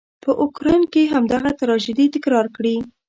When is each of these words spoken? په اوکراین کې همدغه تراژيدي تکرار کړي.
په 0.23 0.31
اوکراین 0.43 0.83
کې 0.93 1.11
همدغه 1.13 1.49
تراژيدي 1.59 2.05
تکرار 2.15 2.45
کړي. 2.55 2.75